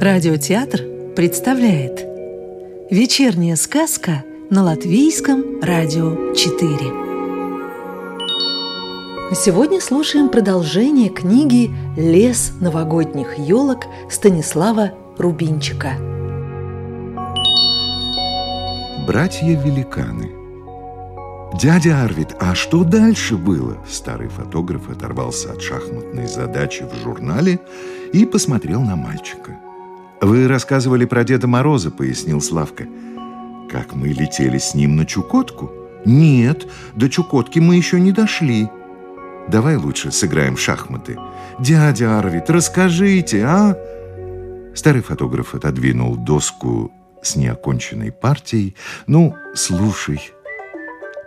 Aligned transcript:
Радиотеатр 0.00 0.84
представляет 1.16 2.06
Вечерняя 2.88 3.56
сказка 3.56 4.22
на 4.48 4.62
Латвийском 4.62 5.60
радио 5.60 6.34
4 6.34 6.76
Сегодня 9.34 9.80
слушаем 9.80 10.28
продолжение 10.28 11.08
книги 11.08 11.72
«Лес 11.96 12.52
новогодних 12.60 13.40
елок» 13.40 13.86
Станислава 14.08 14.92
Рубинчика 15.18 15.94
Братья-великаны 19.04 20.30
«Дядя 21.60 22.04
Арвид, 22.04 22.36
а 22.38 22.54
что 22.54 22.84
дальше 22.84 23.36
было?» 23.36 23.78
Старый 23.88 24.28
фотограф 24.28 24.88
оторвался 24.90 25.50
от 25.50 25.60
шахматной 25.60 26.28
задачи 26.28 26.84
в 26.84 26.94
журнале 27.02 27.58
и 28.12 28.24
посмотрел 28.24 28.80
на 28.82 28.94
мальчика. 28.94 29.58
«Вы 30.20 30.48
рассказывали 30.48 31.04
про 31.04 31.24
Деда 31.24 31.46
Мороза»,— 31.46 31.90
пояснил 31.92 32.40
Славка. 32.40 32.86
«Как 33.70 33.94
мы 33.94 34.08
летели 34.08 34.58
с 34.58 34.74
ним 34.74 34.96
на 34.96 35.06
Чукотку?» 35.06 35.70
«Нет, 36.04 36.66
до 36.96 37.08
Чукотки 37.08 37.58
мы 37.58 37.76
еще 37.76 38.00
не 38.00 38.12
дошли». 38.12 38.68
«Давай 39.48 39.76
лучше 39.76 40.10
сыграем 40.10 40.56
в 40.56 40.60
шахматы». 40.60 41.16
«Дядя 41.60 42.18
Арвид, 42.18 42.50
расскажите, 42.50 43.44
а?» 43.44 43.76
Старый 44.74 45.02
фотограф 45.02 45.54
отодвинул 45.54 46.16
доску 46.16 46.92
с 47.22 47.36
неоконченной 47.36 48.12
партией. 48.12 48.74
«Ну, 49.06 49.34
слушай». 49.54 50.32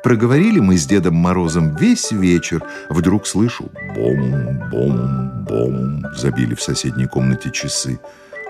Проговорили 0.04 0.60
мы 0.60 0.78
с 0.78 0.86
Дедом 0.88 1.16
Морозом 1.16 1.76
весь 1.76 2.12
вечер. 2.12 2.64
Вдруг 2.90 3.28
слышу 3.28 3.70
«бом, 3.96 4.70
бом, 4.72 5.46
бом», 5.46 6.06
забили 6.16 6.56
в 6.56 6.62
соседней 6.62 7.06
комнате 7.06 7.52
часы. 7.52 8.00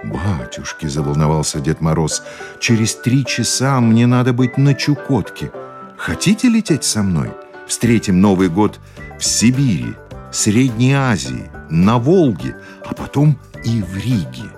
«Батюшки!»– 0.04 0.86
заволновался 0.88 1.60
Дед 1.60 1.82
Мороз. 1.82 2.24
«Через 2.60 2.96
три 2.96 3.26
часа 3.26 3.80
мне 3.80 4.08
надо 4.08 4.34
быть 4.34 4.58
на 4.58 4.74
Чукотке. 4.74 5.52
Хотите 5.98 6.50
лететь 6.50 6.84
со 6.84 7.04
мной? 7.04 7.32
Встретим 7.68 8.20
Новый 8.20 8.50
год 8.50 8.80
в 9.20 9.24
Сибири, 9.24 9.94
Средней 10.32 10.94
Азии, 10.94 11.52
на 11.70 12.00
Волге, 12.00 12.56
а 12.86 12.94
потом 12.94 13.38
и 13.64 13.82
в 13.82 13.96
Риге». 13.96 14.50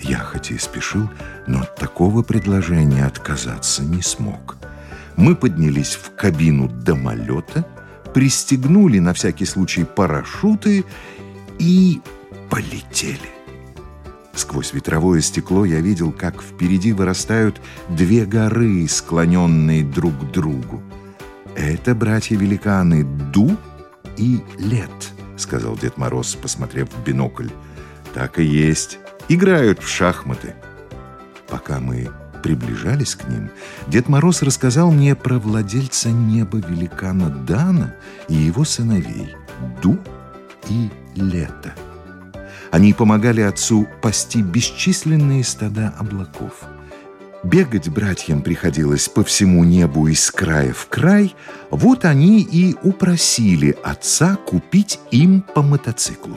Я 0.00 0.18
хоть 0.18 0.50
и 0.50 0.58
спешил, 0.58 1.08
но 1.46 1.60
от 1.60 1.76
такого 1.76 2.22
предложения 2.22 3.04
отказаться 3.04 3.82
не 3.82 4.02
смог. 4.02 4.56
Мы 5.16 5.36
поднялись 5.36 5.94
в 5.94 6.14
кабину 6.14 6.68
домолета, 6.68 7.66
пристегнули 8.12 8.98
на 8.98 9.12
всякий 9.12 9.46
случай 9.46 9.84
парашюты 9.84 10.84
и 11.58 12.00
полетели. 12.50 13.33
Сквозь 14.34 14.72
ветровое 14.72 15.20
стекло 15.20 15.64
я 15.64 15.80
видел, 15.80 16.12
как 16.12 16.42
впереди 16.42 16.92
вырастают 16.92 17.60
две 17.88 18.24
горы, 18.24 18.86
склоненные 18.88 19.84
друг 19.84 20.18
к 20.18 20.32
другу. 20.32 20.82
«Это 21.54 21.94
братья-великаны 21.94 23.04
Ду 23.04 23.56
и 24.16 24.40
Лет»,— 24.58 24.90
сказал 25.36 25.76
Дед 25.76 25.96
Мороз, 25.96 26.34
посмотрев 26.34 26.88
в 26.90 27.04
бинокль. 27.04 27.48
«Так 28.12 28.40
и 28.40 28.44
есть. 28.44 28.98
Играют 29.28 29.80
в 29.80 29.88
шахматы». 29.88 30.54
Пока 31.48 31.78
мы 31.78 32.10
приближались 32.42 33.14
к 33.14 33.28
ним, 33.28 33.50
Дед 33.86 34.08
Мороз 34.08 34.42
рассказал 34.42 34.90
мне 34.90 35.14
про 35.14 35.38
владельца 35.38 36.10
неба 36.10 36.58
великана 36.58 37.30
Дана 37.30 37.94
и 38.28 38.34
его 38.34 38.64
сыновей 38.64 39.34
Ду 39.80 39.98
и 40.68 40.90
Лето. 41.14 41.72
Они 42.74 42.92
помогали 42.92 43.40
отцу 43.40 43.86
пасти 44.02 44.42
бесчисленные 44.42 45.44
стада 45.44 45.94
облаков. 45.96 46.54
Бегать 47.44 47.88
братьям 47.88 48.42
приходилось 48.42 49.08
по 49.08 49.22
всему 49.22 49.62
небу 49.62 50.08
из 50.08 50.28
края 50.32 50.72
в 50.72 50.88
край, 50.88 51.36
вот 51.70 52.04
они 52.04 52.42
и 52.42 52.74
упросили 52.82 53.76
отца 53.84 54.34
купить 54.34 54.98
им 55.12 55.42
по 55.54 55.62
мотоциклу. 55.62 56.36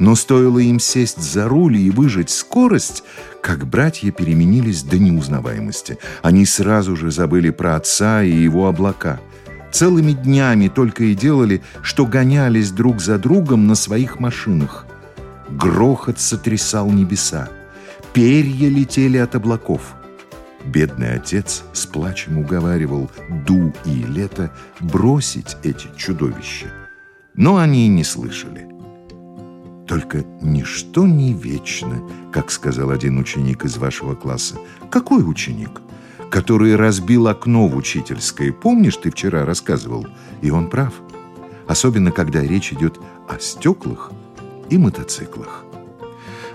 Но 0.00 0.16
стоило 0.16 0.58
им 0.58 0.80
сесть 0.80 1.22
за 1.22 1.46
руль 1.46 1.76
и 1.76 1.90
выжать 1.90 2.30
скорость, 2.30 3.04
как 3.40 3.64
братья 3.64 4.10
переменились 4.10 4.82
до 4.82 4.98
неузнаваемости. 4.98 5.98
Они 6.20 6.46
сразу 6.46 6.96
же 6.96 7.12
забыли 7.12 7.50
про 7.50 7.76
отца 7.76 8.24
и 8.24 8.32
его 8.32 8.66
облака. 8.66 9.20
Целыми 9.70 10.14
днями 10.14 10.66
только 10.66 11.04
и 11.04 11.14
делали, 11.14 11.62
что 11.82 12.06
гонялись 12.06 12.72
друг 12.72 13.00
за 13.00 13.20
другом 13.20 13.68
на 13.68 13.76
своих 13.76 14.18
машинах. 14.18 14.85
Грохот 15.50 16.18
сотрясал 16.18 16.90
небеса. 16.90 17.48
Перья 18.12 18.68
летели 18.68 19.18
от 19.18 19.34
облаков. 19.34 19.94
Бедный 20.64 21.14
отец 21.14 21.62
с 21.72 21.86
плачем 21.86 22.38
уговаривал 22.38 23.10
Ду 23.46 23.72
и 23.84 24.02
Лето 24.02 24.52
бросить 24.80 25.56
эти 25.62 25.88
чудовища. 25.96 26.66
Но 27.34 27.58
они 27.58 27.86
не 27.88 28.02
слышали. 28.02 28.66
Только 29.86 30.24
ничто 30.40 31.06
не 31.06 31.32
вечно, 31.32 32.02
как 32.32 32.50
сказал 32.50 32.90
один 32.90 33.18
ученик 33.18 33.64
из 33.64 33.76
вашего 33.76 34.16
класса. 34.16 34.56
Какой 34.90 35.22
ученик? 35.22 35.80
Который 36.28 36.74
разбил 36.74 37.28
окно 37.28 37.68
в 37.68 37.76
учительской. 37.76 38.52
Помнишь, 38.52 38.96
ты 38.96 39.12
вчера 39.12 39.44
рассказывал? 39.44 40.08
И 40.42 40.50
он 40.50 40.68
прав. 40.68 40.94
Особенно, 41.68 42.10
когда 42.10 42.40
речь 42.40 42.72
идет 42.72 42.98
о 43.28 43.38
стеклах 43.38 44.10
и 44.70 44.78
мотоциклах. 44.78 45.64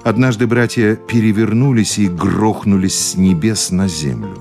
Однажды 0.03 0.47
братья 0.47 0.95
перевернулись 0.95 1.99
и 1.99 2.07
грохнулись 2.07 2.99
с 2.99 3.15
небес 3.15 3.71
на 3.71 3.87
землю. 3.87 4.37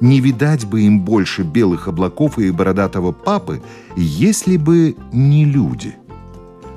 Не 0.00 0.20
видать 0.20 0.64
бы 0.66 0.82
им 0.82 1.00
больше 1.00 1.42
белых 1.42 1.88
облаков 1.88 2.38
и 2.38 2.50
бородатого 2.50 3.12
папы, 3.12 3.62
если 3.96 4.56
бы 4.56 4.96
не 5.12 5.44
люди– 5.44 5.96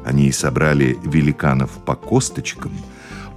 они 0.05 0.31
собрали 0.31 0.99
великанов 1.03 1.71
по 1.83 1.95
косточкам, 1.95 2.71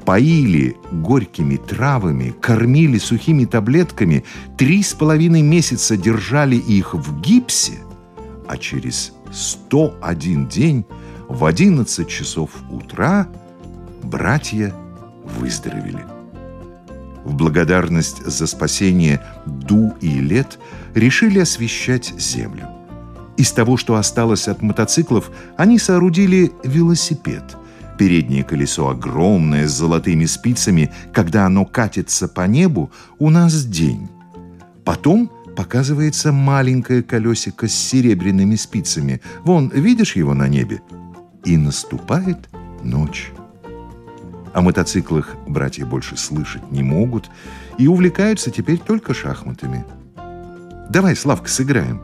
поили 0.05 0.77
горькими 0.93 1.57
травами, 1.57 2.35
кормили 2.41 2.99
сухими 2.99 3.47
таблетками, 3.47 4.25
три 4.59 4.83
с 4.83 4.93
половиной 4.93 5.41
месяца 5.41 5.97
держали 5.97 6.57
их 6.57 6.95
в 6.95 7.21
гипсе, 7.23 7.79
а 8.47 8.59
через 8.59 9.13
101 9.33 10.49
день 10.49 10.85
в 11.29 11.45
11 11.45 12.09
часов 12.09 12.51
утра 12.71 13.29
братья 14.03 14.75
выздоровели. 15.39 16.05
В 17.25 17.35
благодарность 17.35 18.25
за 18.25 18.47
спасение 18.47 19.21
Ду 19.45 19.95
и 20.01 20.21
Лет 20.21 20.59
решили 20.95 21.41
освещать 21.41 22.15
землю. 22.19 22.67
Из 23.37 23.53
того, 23.53 23.77
что 23.77 23.97
осталось 23.97 24.49
от 24.49 24.63
мотоциклов, 24.63 25.31
они 25.57 25.79
соорудили 25.79 26.51
велосипед. 26.65 27.45
Переднее 27.99 28.43
колесо 28.43 28.89
огромное, 28.89 29.69
с 29.69 29.73
золотыми 29.73 30.25
спицами. 30.25 30.93
Когда 31.13 31.45
оно 31.45 31.67
катится 31.67 32.27
по 32.27 32.47
небу, 32.47 32.91
у 33.19 33.29
нас 33.29 33.65
день. 33.67 34.09
Потом 34.85 35.31
показывается 35.57 36.33
маленькое 36.33 37.03
колесико 37.03 37.69
с 37.69 37.75
серебряными 37.75 38.55
спицами. 38.55 39.21
Вон, 39.45 39.69
видишь 39.69 40.17
его 40.17 40.33
на 40.33 40.49
небе? 40.49 40.81
И 41.45 41.57
наступает 41.57 42.49
ночь. 42.83 43.33
О 44.55 44.61
мотоциклах 44.61 45.37
братья 45.47 45.85
больше 45.87 46.17
слышать 46.17 46.71
не 46.71 46.83
могут 46.83 47.31
и 47.79 47.87
увлекаются 47.87 48.51
теперь 48.51 48.79
только 48.79 49.15
шахматами. 49.15 49.85
Давай, 50.91 51.15
Славка, 51.15 51.49
сыграем. 51.49 52.01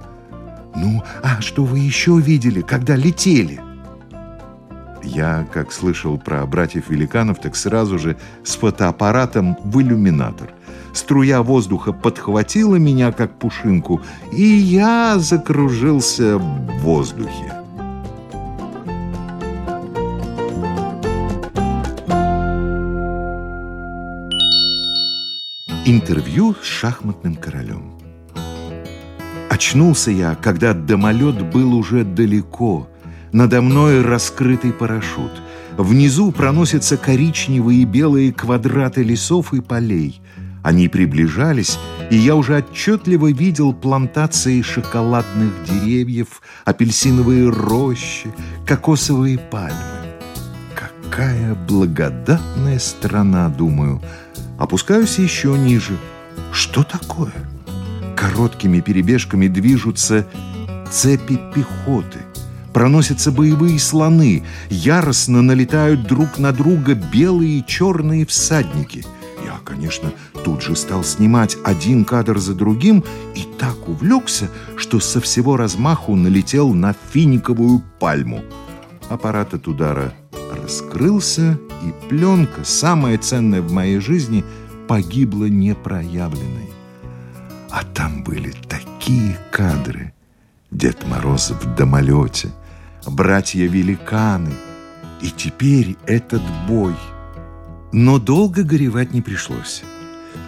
«Ну, 0.77 1.03
а 1.23 1.41
что 1.41 1.65
вы 1.65 1.79
еще 1.79 2.19
видели, 2.19 2.61
когда 2.61 2.97
летели?» 2.97 3.61
Я, 5.03 5.47
как 5.53 5.71
слышал 5.71 6.19
про 6.19 6.45
братьев-великанов, 6.47 7.39
так 7.39 7.57
сразу 7.57 7.99
же 7.99 8.17
с 8.43 8.57
фотоаппаратом 8.57 9.57
в 9.63 9.81
иллюминатор. 9.81 10.51
Струя 10.95 11.43
воздуха 11.43 11.93
подхватила 11.93 12.77
меня, 12.77 13.13
как 13.13 13.39
пушинку, 13.39 14.01
и 14.33 14.43
я 14.43 15.19
закружился 15.19 16.39
в 16.39 16.79
воздухе. 16.79 17.64
Интервью 25.87 26.57
с 26.63 26.65
шахматным 26.65 27.37
королем. 27.37 27.93
Очнулся 29.51 30.11
я, 30.11 30.35
когда 30.35 30.73
домолет 30.73 31.53
был 31.53 31.75
уже 31.75 32.05
далеко. 32.05 32.89
Надо 33.33 33.61
мной 33.61 34.01
раскрытый 34.01 34.73
парашют. 34.73 35.43
Внизу 35.77 36.33
проносятся 36.33 36.97
коричневые 36.97 37.83
и 37.83 37.85
белые 37.85 38.33
квадраты 38.33 39.03
лесов 39.03 39.53
и 39.53 39.61
полей. 39.61 40.23
Они 40.63 40.89
приближались, 40.89 41.79
и 42.11 42.17
я 42.17 42.35
уже 42.35 42.57
отчетливо 42.57 43.31
видел 43.31 43.75
плантации 43.75 44.63
шоколадных 44.63 45.53
деревьев, 45.69 46.41
апельсиновые 46.65 47.51
рощи, 47.51 48.33
кокосовые 48.67 49.39
пальмы. 49.39 49.77
Как 50.75 50.95
Какая 51.15 51.55
благодатная 51.55 52.81
страна, 52.81 53.49
думаю. 53.49 54.03
Опускаюсь 54.59 55.19
еще 55.19 55.57
ниже. 55.59 55.97
Что 56.53 56.85
такое? 56.85 57.33
Короткими 58.17 58.81
перебежками 58.81 59.49
движутся 59.49 60.27
цепи 60.91 61.39
пехоты. 61.55 62.21
Проносятся 62.73 63.31
боевые 63.31 63.79
слоны, 63.79 64.45
яростно 64.69 65.43
налетают 65.43 66.07
друг 66.07 66.39
на 66.39 66.53
друга 66.53 66.95
белые 66.95 67.61
и 67.61 67.67
черные 67.67 68.27
всадники. 68.27 69.05
Я, 69.45 69.59
конечно, 69.65 70.13
тут 70.45 70.63
же 70.63 70.75
стал 70.75 71.05
снимать 71.05 71.57
один 71.65 72.05
кадр 72.05 72.39
за 72.39 72.55
другим 72.55 73.05
и 73.37 73.47
так 73.59 73.89
увлекся, 73.89 74.49
что 74.77 74.99
со 74.99 75.21
всего 75.21 75.57
размаху 75.57 76.17
налетел 76.17 76.73
на 76.73 76.95
финиковую 77.13 77.83
пальму. 78.01 78.43
Аппарат 79.09 79.55
от 79.55 79.69
удара 79.69 80.15
раскрылся, 80.65 81.59
и 81.83 82.09
пленка, 82.09 82.65
самая 82.65 83.19
ценная 83.19 83.63
в 83.63 83.71
моей 83.71 84.01
жизни, 84.01 84.45
погибла 84.89 85.45
непроявленной. 85.45 86.71
А 87.71 87.85
там 87.85 88.25
были 88.25 88.53
такие 88.69 89.39
кадры. 89.53 90.13
Дед 90.71 91.07
Мороз 91.07 91.51
в 91.51 91.75
домолете— 91.77 92.51
братья-великаны. 93.07 94.53
И 95.21 95.31
теперь 95.31 95.97
этот 96.07 96.43
бой. 96.67 96.95
Но 97.93 98.19
долго 98.19 98.63
горевать 98.63 99.13
не 99.13 99.21
пришлось. 99.21 99.83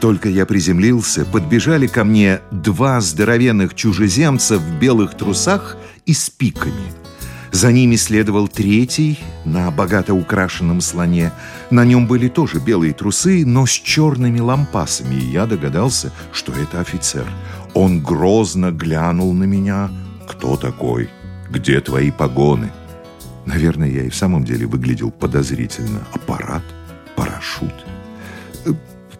Только 0.01 0.29
я 0.29 0.47
приземлился, 0.47 1.25
подбежали 1.25 1.87
ко 1.87 2.05
мне 2.05 2.41
два 2.51 3.01
здоровенных 3.01 3.75
чужеземца 3.75 4.59
в 4.59 4.79
белых 4.79 5.17
трусах 5.17 5.77
и 6.07 6.13
с 6.13 6.29
пиками. 6.29 7.06
За 7.57 7.73
ними 7.73 7.97
следовал 7.97 8.49
третий 8.49 9.19
на 9.47 9.71
богато 9.71 10.13
украшенном 10.13 10.83
слоне. 10.83 11.33
На 11.71 11.87
нем 11.87 12.07
были 12.07 12.29
тоже 12.29 12.59
белые 12.61 12.93
трусы, 12.93 13.47
но 13.47 13.65
с 13.65 13.71
черными 13.71 14.41
лампасами, 14.41 15.15
и 15.15 15.31
я 15.33 15.47
догадался, 15.47 16.13
что 16.33 16.53
это 16.53 16.81
офицер. 16.81 17.25
Он 17.73 18.03
грозно 18.03 18.73
глянул 18.73 19.33
на 19.33 19.45
меня. 19.45 19.91
«Кто 20.29 20.57
такой?» 20.57 21.09
Где 21.51 21.81
твои 21.81 22.11
погоны? 22.11 22.71
Наверное, 23.47 23.89
я 23.89 24.03
и 24.03 24.11
в 24.11 24.15
самом 24.15 24.45
деле 24.45 24.67
выглядел 24.67 25.11
подозрительно. 25.11 26.01
Аппарат, 26.13 26.63
парашют. 27.17 27.73
Э, 28.67 28.75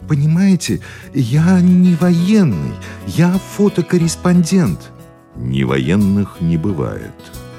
понимаете, 0.07 0.83
я 1.15 1.59
не 1.63 1.95
военный, 1.95 2.75
я 3.07 3.39
фотокорреспондент. 3.57 4.93
Не 5.37 5.65
военных 5.65 6.43
не 6.43 6.59
бывает. 6.59 7.15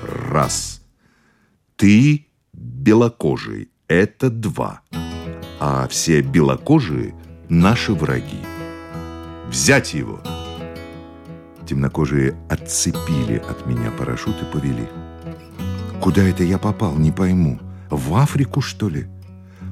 Раз. 0.08 0.82
Ты 1.76 2.28
белокожий. 2.54 3.70
Это 3.88 4.30
два. 4.30 4.82
А 5.60 5.88
все 5.90 6.22
белокожие– 6.22 7.14
наши 7.50 7.94
враги. 7.94 8.40
Взять 9.50 9.94
его! 9.94 10.22
Темнокожие 11.68 12.36
отцепили 12.50 13.38
от 13.50 13.66
меня 13.66 13.92
парашют 13.92 14.36
и 14.42 14.46
повели. 14.46 14.88
Куда 16.02 16.24
это 16.24 16.44
я 16.44 16.58
попал, 16.58 16.96
не 16.96 17.12
пойму. 17.12 17.60
В 17.90 18.16
Африку, 18.16 18.62
что 18.62 18.88
ли? 18.88 19.08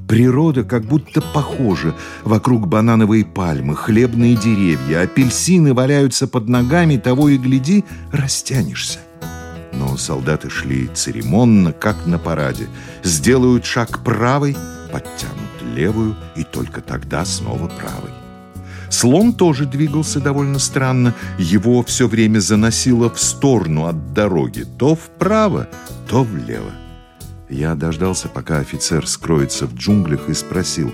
Природа 0.08 0.64
как 0.64 0.84
будто 0.84 1.22
похожа. 1.22 1.96
Вокруг 2.24 2.68
банановые 2.68 3.26
пальмы, 3.26 3.76
хлебные 3.76 4.36
деревья, 4.36 5.02
апельсины 5.02 5.74
валяются 5.74 6.28
под 6.28 6.50
ногами, 6.50 6.98
того 6.98 7.30
и 7.30 7.38
гляди, 7.38 7.86
растянешься. 8.12 9.00
Но 9.78 9.98
солдаты 9.98 10.50
шли 10.50 10.88
церемонно, 10.94 11.74
как 11.74 12.06
на 12.06 12.18
параде. 12.18 12.68
Сделают 13.04 13.66
шаг 13.66 14.04
правой, 14.04 14.56
подтянут 14.92 15.76
левую, 15.76 16.16
и 16.36 16.44
только 16.44 16.82
тогда 16.82 17.26
снова 17.26 17.68
правой. 17.68 18.12
Слон 18.90 19.34
тоже 19.34 19.66
двигался 19.66 20.20
довольно 20.20 20.60
странно. 20.60 21.14
Его 21.38 21.84
все 21.84 22.08
время 22.08 22.40
заносило 22.40 23.10
в 23.10 23.20
сторону 23.20 23.88
от 23.88 24.14
дороги. 24.14 24.66
То 24.78 24.96
вправо, 24.96 25.68
то 26.08 26.24
влево. 26.24 26.72
Я 27.50 27.76
дождался, 27.76 28.28
пока 28.28 28.60
офицер 28.60 29.08
скроется 29.08 29.68
в 29.68 29.76
джунглях 29.76 30.30
и 30.30 30.34
спросил, 30.34 30.94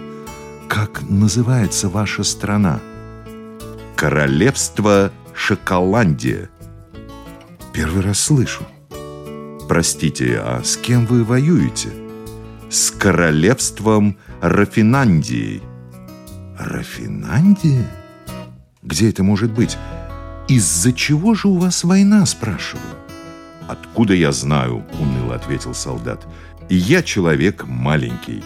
«Как 0.68 1.02
называется 1.08 1.90
ваша 1.90 2.24
страна?» 2.24 2.80
«Королевство 3.96 5.12
Шоколандия». 5.34 6.50
«Первый 7.74 8.02
раз 8.04 8.20
слышу». 8.20 8.64
«Простите, 9.68 10.40
а 10.40 10.62
с 10.64 10.78
кем 10.78 11.06
вы 11.06 11.24
воюете?» 11.24 11.90
«С 12.70 12.92
королевством 12.92 14.18
Рафинандии». 14.42 15.62
Рафинандия? 16.62 17.90
Где 18.84 19.10
это 19.10 19.24
может 19.24 19.52
быть? 19.52 19.78
Из-за 20.48 20.94
чего 20.94 21.34
же 21.34 21.48
у 21.48 21.58
вас 21.58 21.84
война, 21.84 22.26
спрашиваю? 22.26 22.86
Откуда 23.68 24.14
я 24.14 24.32
знаю, 24.32 24.86
уныло 25.00 25.36
ответил 25.36 25.74
солдат. 25.74 26.28
Я 26.70 27.02
человек 27.02 27.66
маленький. 27.66 28.44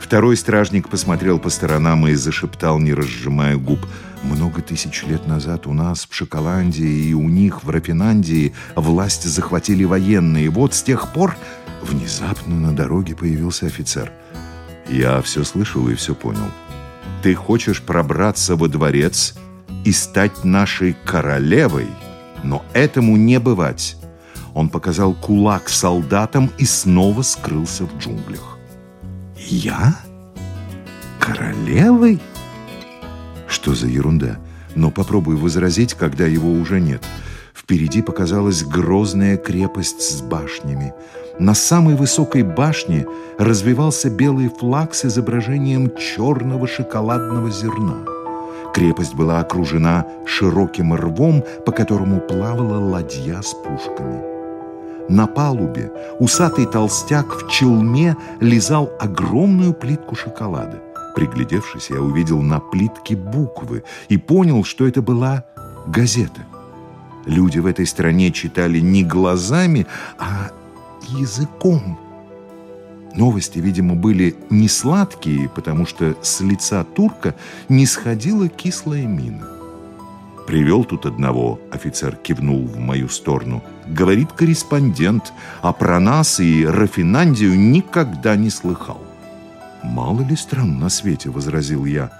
Второй 0.00 0.36
стражник 0.36 0.88
посмотрел 0.88 1.38
по 1.38 1.50
сторонам 1.50 2.06
и 2.06 2.14
зашептал, 2.14 2.78
не 2.78 2.94
разжимая 2.94 3.56
губ. 3.56 3.80
Много 4.22 4.62
тысяч 4.62 5.04
лет 5.04 5.26
назад 5.26 5.66
у 5.66 5.72
нас 5.72 6.06
в 6.08 6.14
Шоколандии 6.14 7.08
и 7.08 7.14
у 7.14 7.28
них 7.28 7.64
в 7.64 7.70
Рафинандии 7.70 8.54
власть 8.74 9.24
захватили 9.24 9.84
военные. 9.84 10.50
Вот 10.50 10.74
с 10.74 10.82
тех 10.82 11.12
пор 11.12 11.36
внезапно 11.82 12.56
на 12.56 12.74
дороге 12.74 13.14
появился 13.14 13.66
офицер. 13.66 14.12
Я 14.88 15.20
все 15.22 15.44
слышал 15.44 15.88
и 15.88 15.94
все 15.94 16.14
понял. 16.14 16.50
Ты 17.22 17.34
хочешь 17.34 17.82
пробраться 17.82 18.56
во 18.56 18.68
дворец 18.68 19.34
и 19.84 19.92
стать 19.92 20.44
нашей 20.44 20.96
королевой, 21.04 21.88
но 22.42 22.64
этому 22.72 23.16
не 23.16 23.38
бывать. 23.38 23.96
Он 24.54 24.68
показал 24.68 25.12
кулак 25.14 25.68
солдатам 25.68 26.50
и 26.58 26.64
снова 26.64 27.22
скрылся 27.22 27.84
в 27.84 27.98
джунглях. 27.98 28.58
Я? 29.36 29.96
Королевой? 31.20 32.20
Что 33.66 33.74
за 33.74 33.88
ерунда? 33.88 34.38
Но 34.76 34.92
попробуй 34.92 35.34
возразить, 35.34 35.94
когда 35.94 36.24
его 36.24 36.52
уже 36.52 36.80
нет. 36.80 37.02
Впереди 37.52 38.00
показалась 38.00 38.62
грозная 38.62 39.36
крепость 39.36 40.02
с 40.02 40.20
башнями. 40.20 40.94
На 41.40 41.52
самой 41.52 41.96
высокой 41.96 42.44
башне 42.44 43.06
развивался 43.38 44.08
белый 44.08 44.50
флаг 44.50 44.94
с 44.94 45.06
изображением 45.06 45.90
черного 45.96 46.68
шоколадного 46.68 47.50
зерна. 47.50 48.04
Крепость 48.72 49.16
была 49.16 49.40
окружена 49.40 50.06
широким 50.26 50.94
рвом, 50.94 51.42
по 51.64 51.72
которому 51.72 52.20
плавала 52.20 52.78
ладья 52.78 53.42
с 53.42 53.52
пушками. 53.52 54.22
На 55.08 55.26
палубе 55.26 55.90
усатый 56.20 56.66
толстяк 56.66 57.34
в 57.34 57.50
челме 57.50 58.16
лизал 58.38 58.92
огромную 59.00 59.74
плитку 59.74 60.14
шоколада. 60.14 60.85
Приглядевшись, 61.16 61.88
я 61.88 62.02
увидел 62.02 62.42
на 62.42 62.60
плитке 62.60 63.16
буквы 63.16 63.84
и 64.10 64.18
понял, 64.18 64.64
что 64.64 64.86
это 64.86 65.00
была 65.00 65.46
газета. 65.86 66.42
Люди 67.24 67.58
в 67.58 67.64
этой 67.64 67.86
стране 67.86 68.30
читали 68.30 68.80
не 68.80 69.02
глазами, 69.02 69.86
а 70.18 70.50
языком. 71.08 71.98
Новости, 73.14 73.58
видимо, 73.60 73.94
были 73.94 74.36
не 74.50 74.68
сладкие, 74.68 75.48
потому 75.48 75.86
что 75.86 76.14
с 76.20 76.42
лица 76.42 76.84
турка 76.84 77.34
не 77.70 77.86
сходила 77.86 78.50
кислая 78.50 79.06
мина. 79.06 79.48
«Привел 80.46 80.84
тут 80.84 81.06
одного»,— 81.06 81.58
офицер 81.72 82.16
кивнул 82.16 82.66
в 82.66 82.78
мою 82.78 83.08
сторону. 83.08 83.62
«Говорит 83.86 84.32
корреспондент, 84.32 85.32
а 85.62 85.72
про 85.72 85.98
нас 85.98 86.40
и 86.40 86.66
Рафинандию 86.66 87.58
никогда 87.58 88.36
не 88.36 88.50
слыхал». 88.50 89.05
«Мало 89.82 90.22
ли 90.22 90.36
стран 90.36 90.78
на 90.78 90.88
свете»,— 90.88 91.30
возразил 91.30 91.84
я. 91.84 92.10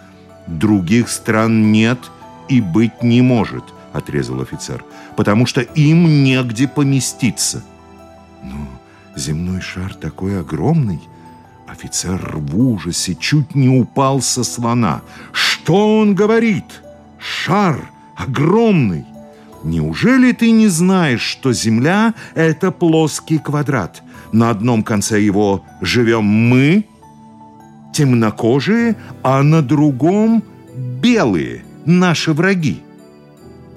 «Других 0.46 1.08
стран 1.08 1.72
нет 1.72 1.98
и 2.48 2.60
быть 2.60 3.02
не 3.02 3.22
может»,— 3.22 3.64
отрезал 3.92 4.40
офицер, 4.40 4.84
«потому 5.16 5.46
что 5.46 5.60
им 5.60 6.24
негде 6.24 6.68
поместиться». 6.68 7.62
«Ну, 8.42 8.66
Земной 9.16 9.62
шар 9.62 9.94
такой 9.94 10.38
огромный. 10.38 11.00
Офицер 11.66 12.36
в 12.36 12.58
ужасе 12.58 13.14
чуть 13.14 13.54
не 13.54 13.68
упал 13.68 14.20
со 14.20 14.44
слона. 14.44 15.00
Что 15.32 15.98
он 15.98 16.14
говорит? 16.14 16.82
Шар 17.18 17.90
огромный. 18.14 19.06
Неужели 19.64 20.32
ты 20.32 20.50
не 20.50 20.68
знаешь, 20.68 21.22
что 21.22 21.52
Земля— 21.54 22.14
это 22.34 22.70
плоский 22.70 23.38
квадрат? 23.38 24.02
На 24.32 24.50
одном 24.50 24.82
конце 24.82 25.20
его 25.20 25.64
живем 25.80 26.24
мы, 26.24 26.84
темнокожие, 27.96 28.94
а 29.22 29.42
на 29.42 29.62
другом— 29.62 30.42
белые, 31.00 31.64
наши 31.86 32.34
враги. 32.34 32.82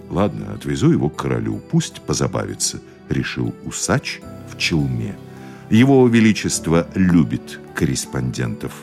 Ладно, 0.09 0.53
отвезу 0.53 0.91
его 0.91 1.07
к 1.09 1.15
королю, 1.15 1.61
пусть 1.71 2.01
позабавится, 2.01 2.81
решил 3.07 3.55
усач 3.63 4.19
в 4.51 4.57
челме. 4.57 5.15
Его 5.69 6.05
Величество 6.09 6.85
любит 6.95 7.61
корреспондентов. 7.73 8.73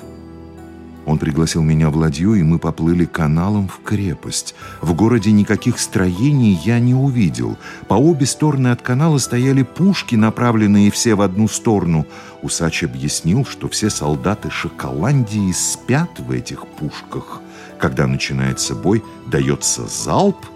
Он 1.07 1.19
пригласил 1.19 1.63
меня 1.63 1.89
в 1.89 1.97
ладью, 1.97 2.35
и 2.35 2.43
мы 2.43 2.59
поплыли 2.59 3.05
каналом 3.05 3.69
в 3.69 3.81
крепость. 3.83 4.57
В 4.83 4.93
городе 4.93 5.31
никаких 5.31 5.79
строений 5.79 6.59
я 6.65 6.81
не 6.81 6.95
увидел. 6.95 7.57
По 7.87 7.95
обе 7.95 8.27
стороны 8.27 8.69
от 8.69 8.83
канала 8.83 9.19
стояли 9.19 9.63
пушки, 9.63 10.17
направленные 10.17 10.91
все 10.91 11.15
в 11.15 11.23
одну 11.23 11.47
сторону. 11.47 12.07
Усач 12.43 12.83
объяснил, 12.83 13.45
что 13.45 13.69
все 13.69 13.89
солдаты 13.89 14.51
Шоколандии 14.51 15.53
спят 15.53 16.11
в 16.19 16.33
этих 16.33 16.67
пушках. 16.67 17.41
Когда 17.79 18.07
начинается 18.07 18.75
бой, 18.75 19.05
дается 19.31 19.87
залп— 19.87 20.37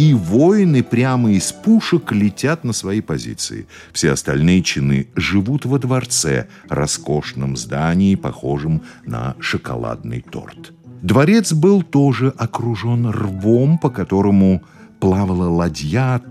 и 0.00 0.14
воины 0.14 0.82
прямо 0.82 1.30
из 1.32 1.52
пушек 1.52 2.10
летят 2.12 2.64
на 2.64 2.72
свои 2.72 3.02
позиции. 3.02 3.66
Все 3.92 4.12
остальные 4.12 4.62
чины 4.62 5.08
живут 5.14 5.66
во 5.66 5.78
дворце, 5.78 6.48
роскошном 6.70 7.54
здании, 7.54 8.14
похожем 8.14 8.80
на 9.04 9.34
шоколадный 9.40 10.22
торт. 10.22 10.72
Дворец 11.02 11.52
был 11.52 11.82
тоже 11.82 12.32
окружен 12.38 13.10
рвом, 13.10 13.76
по 13.76 13.90
которому 13.90 14.62
плавала 15.00 15.50
ладья 15.50 16.22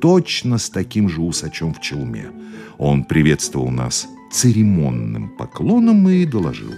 точно 0.00 0.56
с 0.56 0.70
таким 0.70 1.10
же 1.10 1.20
усачом 1.20 1.74
в 1.74 1.82
челме. 1.82 2.30
Он 2.78 3.04
приветствовал 3.04 3.68
нас 3.68 4.06
церемонным 4.32 5.36
поклоном 5.36 6.08
и 6.08 6.24
доложил. 6.24 6.72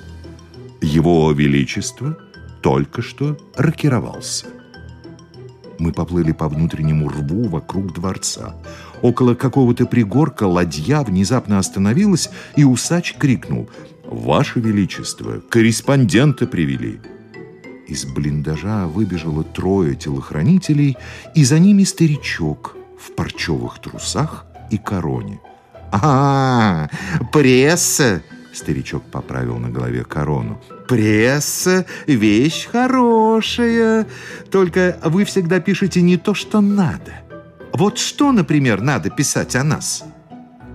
Его 0.83 1.31
Величество 1.31 2.17
только 2.61 3.03
что 3.03 3.39
рокировался. 3.55 4.47
Мы 5.81 5.93
поплыли 5.93 6.33
по 6.33 6.47
внутреннему 6.47 7.09
рву 7.09 7.49
вокруг 7.49 7.95
дворца. 7.95 8.55
Около 9.01 9.35
какого-то 9.35 9.87
пригорка 9.87 10.45
ладья 10.45 11.01
внезапно 11.01 11.59
остановилась, 11.59 12.29
и 12.55 12.65
усач 12.65 13.15
крикнул 13.15 13.71
«Ваше 14.05 14.61
Величество, 14.61 15.41
корреспондента 15.49 16.47
привели!» 16.47 17.01
Из 17.89 18.05
блиндажа 18.05 18.87
выбежало 18.89 19.43
трое 19.43 19.97
телохранителей, 19.97 20.99
и 21.35 21.45
за 21.45 21.59
ними 21.59 21.85
старичок 21.85 22.77
в 22.99 23.13
парчевых 23.13 23.79
трусах 23.79 24.45
и 24.71 24.77
короне. 24.77 25.41
«А, 25.93 26.91
пресса!» 27.33 28.23
Старичок 28.53 29.05
поправил 29.05 29.59
на 29.59 29.71
голове 29.71 30.05
корону. 30.05 30.61
«Пресса— 30.89 31.87
вещь 32.07 32.67
хорошая. 32.67 34.07
Только 34.51 34.99
вы 35.05 35.25
всегда 35.25 35.61
пишете 35.61 36.03
не 36.03 36.17
то, 36.17 36.35
что 36.35 36.61
надо. 36.61 37.13
Вот 37.73 37.99
что, 37.99 38.33
например, 38.33 38.81
надо 38.81 39.11
писать 39.11 39.55
о 39.55 39.63
нас? 39.63 40.05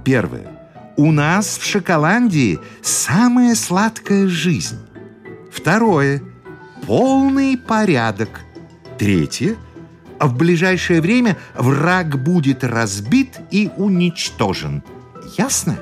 Первое. 0.03 0.47
У 0.97 1.11
нас 1.11 1.57
в 1.57 1.65
Шоколандии 1.65 2.59
самая 2.81 3.55
сладкая 3.55 4.27
жизнь. 4.27 4.79
Второе. 5.51 6.21
Полный 6.87 7.57
порядок. 7.57 8.41
Третье. 8.97 9.57
В 10.19 10.37
ближайшее 10.37 11.01
время 11.01 11.37
враг 11.55 12.21
будет 12.23 12.63
разбит 12.63 13.37
и 13.51 13.69
уничтожен. 13.75 14.83
Ясно? 15.37 15.77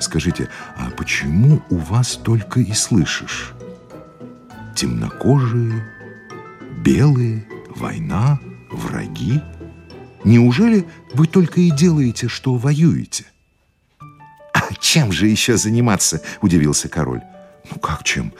Скажите, 0.00 0.48
а 0.76 0.90
почему 0.90 1.62
у 1.68 1.76
вас 1.76 2.16
только 2.16 2.60
и 2.60 2.72
слышишь? 2.72 3.52
Темнокожие, 4.74 5.86
белые, 6.78 7.46
война, 7.76 8.40
враги? 8.70 9.42
Неужели 10.24 10.86
вы 11.12 11.26
только 11.26 11.60
и 11.60 11.70
делаете, 11.70 12.28
что 12.28 12.56
воюете? 12.56 13.24
А 14.54 14.74
чем 14.80 15.12
же 15.12 15.26
еще 15.26 15.58
заниматься? 15.58 16.22
Удивился 16.40 16.88
король. 16.88 17.22
Ну 17.70 17.78
как 17.78 18.02
чем? 18.02 18.32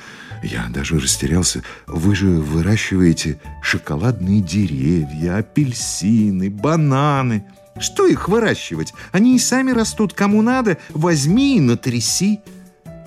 Я 0.42 0.66
даже 0.70 0.98
растерялся. 0.98 1.62
Вы 1.86 2.14
же 2.14 2.26
выращиваете 2.26 3.38
шоколадные 3.62 4.40
деревья, 4.40 5.36
апельсины, 5.36 6.48
бананы. 6.48 7.44
Что 7.80 8.06
их 8.06 8.28
выращивать? 8.28 8.92
Они 9.10 9.34
и 9.34 9.38
сами 9.38 9.72
растут. 9.72 10.12
Кому 10.12 10.42
надо, 10.42 10.78
возьми 10.90 11.56
и 11.56 11.60
натряси. 11.60 12.40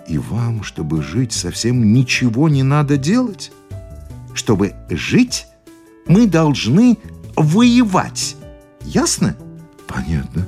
И 0.08 0.18
вам, 0.18 0.64
чтобы 0.64 1.02
жить, 1.02 1.32
совсем 1.32 1.94
ничего 1.94 2.50
не 2.50 2.64
надо 2.64 2.98
делать? 2.98 3.52
Чтобы 4.34 4.74
жить, 4.90 5.46
мы 6.08 6.28
должны 6.28 6.98
воевать. 7.36 8.36
Ясно? 8.82 9.38
Понятно. 9.88 10.48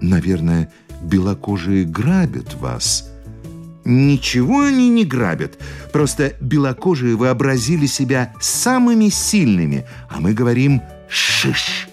Наверное, 0.00 0.72
белокожие 1.02 1.84
грабят 1.84 2.54
вас. 2.54 3.10
Ничего 3.84 4.62
они 4.62 4.88
не 4.88 5.04
грабят. 5.04 5.58
Просто 5.92 6.34
белокожие 6.40 7.16
вообразили 7.16 7.86
себя 7.86 8.32
самыми 8.40 9.08
сильными, 9.08 9.86
а 10.10 10.20
мы 10.20 10.32
говорим 10.32 10.82
«шиш». 11.08 11.87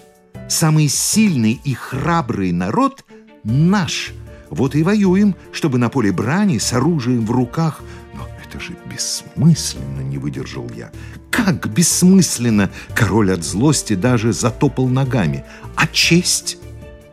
Самый 0.48 0.88
сильный 0.88 1.60
и 1.64 1.74
храбрый 1.74 2.52
народ 2.52 3.04
наш. 3.42 4.12
Вот 4.48 4.74
и 4.74 4.82
воюем, 4.82 5.34
чтобы 5.52 5.78
на 5.78 5.88
поле 5.88 6.12
брани 6.12 6.58
с 6.58 6.72
оружием 6.72 7.26
в 7.26 7.30
руках. 7.32 7.80
Но 8.14 8.26
это 8.44 8.60
же 8.60 8.76
бессмысленно, 8.86 10.00
не 10.02 10.18
выдержал 10.18 10.70
я. 10.74 10.90
Как 11.30 11.68
бессмысленно! 11.68 12.70
Король 12.94 13.32
от 13.32 13.44
злости 13.44 13.94
даже 13.94 14.32
затопал 14.32 14.88
ногами. 14.88 15.44
А 15.74 15.86
честь? 15.88 16.58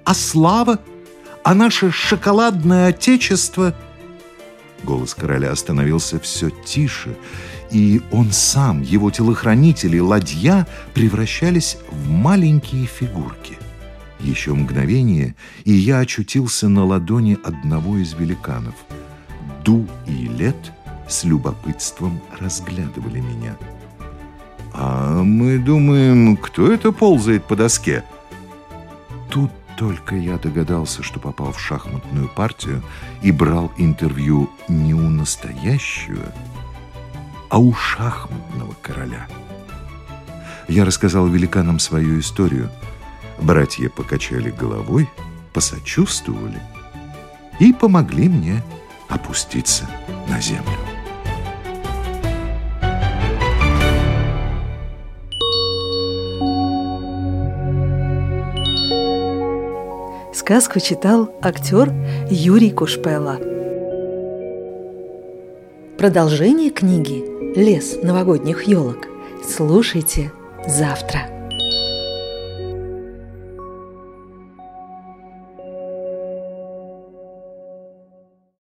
А 0.06 0.13
слава? 0.13 0.80
А 1.44 1.56
наше 1.56 1.92
шоколадное 1.92 2.90
отечество? 2.90 3.75
Голос 4.84 5.13
короля 5.13 5.52
остановился 5.52 6.20
все 6.20 6.50
тише, 6.50 7.18
и 7.74 8.01
он 8.12 8.32
сам, 8.32 8.82
его 8.82 9.10
телохранители, 9.10 9.98
ладья 9.98 10.68
превращались 10.94 11.77
в 11.89 12.08
маленькие 12.08 12.86
фигурки. 12.86 13.58
Еще 14.20 14.53
мгновение, 14.53 15.36
и 15.65 15.74
я 15.74 16.00
очутился 16.00 16.70
на 16.70 16.86
ладони 16.86 17.38
одного 17.44 17.98
из 17.98 18.13
великанов. 18.13 18.75
Ду 19.65 19.88
и 20.08 20.27
Лет 20.27 20.72
с 21.10 21.24
любопытством 21.24 22.22
разглядывали 22.39 23.20
меня. 23.20 23.58
«А 24.74 25.24
мы 25.24 25.58
думаем, 25.58 26.38
кто 26.38 26.72
это 26.72 26.92
ползает 26.92 27.46
по 27.46 27.56
доске?» 27.56 28.03
Тут 29.30 29.51
только 29.77 30.15
я 30.15 30.38
догадался, 30.38 31.01
что 31.01 31.20
попал 31.20 31.51
в 31.51 31.60
шахматную 31.60 32.30
партию 32.30 32.84
и 33.24 33.32
брал 33.32 33.72
интервью 33.77 34.50
не 34.68 34.94
у 34.94 35.10
настоящего, 35.10 36.32
а 37.53 37.60
у 37.60 37.72
шахматного 37.72 38.74
короля. 38.81 39.27
Я 40.67 40.86
рассказал 40.86 41.27
великанам 41.27 41.77
свою 41.77 42.19
историю. 42.19 42.72
Братья 43.39 43.89
покачали 43.89 44.50
головой, 44.50 45.07
посочувствовали 45.53 46.60
и 47.60 47.72
помогли 47.72 48.27
мне 48.27 48.63
опуститься 49.07 49.88
на 50.27 50.41
землю. 50.41 50.63
Сказку 60.33 60.79
читал 60.79 61.29
актер 61.43 61.93
Юрий 62.31 62.72
Кушпела. 62.72 63.38
Продолжение 66.00 66.72
книги 66.72 67.33
«Лес 67.55 68.00
новогодних 68.01 68.63
елок» 68.63 69.07
слушайте 69.48 70.31
завтра. 70.67 71.42